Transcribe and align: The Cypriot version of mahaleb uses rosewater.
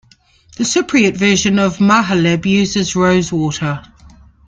The 0.57 0.63
Cypriot 0.63 1.15
version 1.15 1.59
of 1.59 1.77
mahaleb 1.77 2.47
uses 2.47 2.95
rosewater. 2.95 3.83